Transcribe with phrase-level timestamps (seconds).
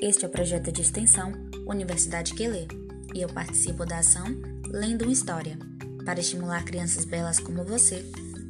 [0.00, 1.30] Este é o projeto de extensão
[1.66, 2.66] Universidade Quelê
[3.14, 4.24] e eu participo da ação
[4.66, 5.58] Lendo uma História,
[6.06, 8.02] para estimular crianças belas como você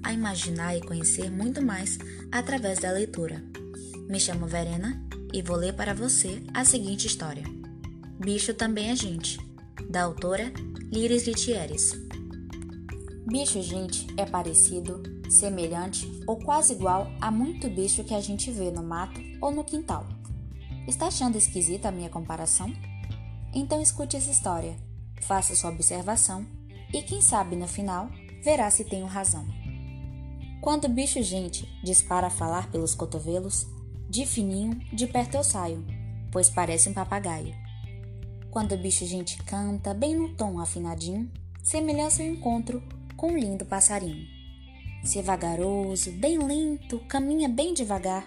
[0.04, 1.99] a imaginar e conhecer muito mais
[2.31, 3.42] através da leitura.
[4.09, 7.42] Me chamo Verena e vou ler para você a seguinte história:
[8.21, 9.38] Bicho também é gente,
[9.91, 10.53] da autora
[10.92, 11.95] Liris Litieres.
[13.27, 18.70] Bicho, gente, é parecido, semelhante ou quase igual a muito bicho que a gente vê
[18.70, 20.13] no mato ou no quintal.
[20.87, 22.70] Está achando esquisita a minha comparação?
[23.55, 24.77] Então escute essa história,
[25.23, 26.47] faça sua observação
[26.93, 28.10] e quem sabe no final
[28.43, 29.47] verá se tenho razão.
[30.60, 33.66] Quando o bicho gente dispara a falar pelos cotovelos,
[34.10, 35.84] de fininho de perto eu saio,
[36.30, 37.55] pois parece um papagaio.
[38.51, 41.30] Quando o bicho gente canta bem no tom afinadinho,
[41.62, 42.82] semelhança eu encontro
[43.16, 44.27] com um lindo passarinho.
[45.02, 48.27] Se é vagaroso, bem lento, caminha bem devagar,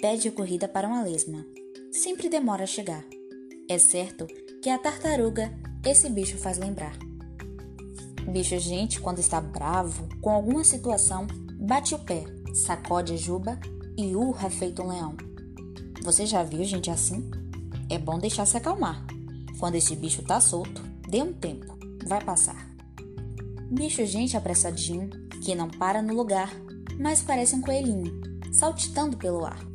[0.00, 1.44] pede corrida para uma lesma.
[1.92, 3.04] Sempre demora a chegar.
[3.68, 4.26] É certo
[4.62, 5.52] que a tartaruga
[5.84, 6.96] esse bicho faz lembrar.
[8.32, 11.26] Bicho gente, quando está bravo com alguma situação,
[11.60, 13.60] bate o pé, sacode a juba
[13.96, 15.16] e urra feito um leão.
[16.02, 17.30] Você já viu gente assim?
[17.90, 19.04] É bom deixar se acalmar.
[19.58, 22.70] Quando esse bicho tá solto, dê um tempo, vai passar.
[23.70, 25.10] Bicho gente apressadinho,
[25.44, 26.50] que não para no lugar,
[26.98, 28.18] mas parece um coelhinho,
[28.52, 29.69] saltitando pelo ar.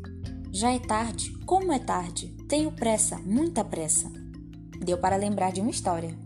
[0.55, 4.09] Já é tarde, como é tarde, tenho pressa, muita pressa.
[4.79, 6.17] Deu para lembrar de uma história.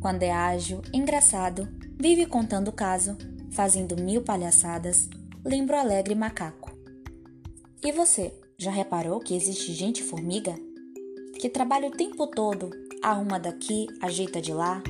[0.00, 1.66] Quando é ágil, engraçado,
[2.00, 3.18] vive contando o caso,
[3.50, 5.10] fazendo mil palhaçadas,
[5.44, 6.78] lembro alegre macaco.
[7.82, 10.54] E você, já reparou que existe gente formiga?
[11.40, 12.70] Que trabalha o tempo todo,
[13.02, 14.80] arruma daqui, ajeita de lá.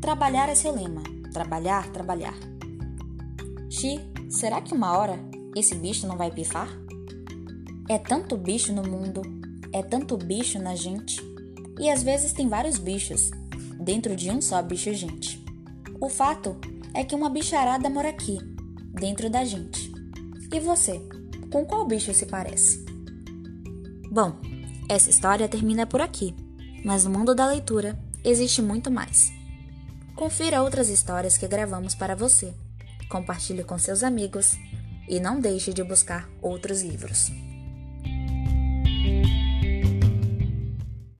[0.00, 1.02] Trabalhar é seu lema
[1.32, 2.34] Trabalhar, trabalhar.
[3.68, 3.98] Xi,
[4.30, 5.18] será que uma hora
[5.56, 6.68] esse bicho não vai pifar?
[7.88, 9.22] É tanto bicho no mundo,
[9.72, 11.22] é tanto bicho na gente,
[11.80, 13.30] e às vezes tem vários bichos
[13.80, 15.42] dentro de um só bicho gente.
[15.98, 16.56] O fato
[16.92, 18.38] é que uma bicharada mora aqui,
[18.92, 19.90] dentro da gente.
[20.52, 21.00] E você,
[21.50, 22.84] com qual bicho se parece?
[24.10, 24.38] Bom,
[24.88, 26.34] essa história termina por aqui,
[26.84, 29.32] mas no mundo da leitura existe muito mais.
[30.14, 32.52] Confira outras histórias que gravamos para você.
[33.08, 34.58] Compartilhe com seus amigos
[35.08, 37.30] e não deixe de buscar outros livros.
[39.04, 39.77] Música